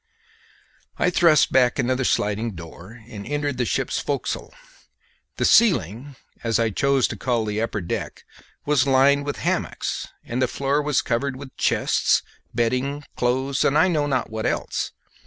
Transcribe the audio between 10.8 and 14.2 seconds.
was covered with chests, bedding, clothes, and I know